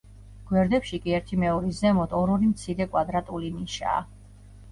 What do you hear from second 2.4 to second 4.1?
მცირე, კვადრატული ნიშაა.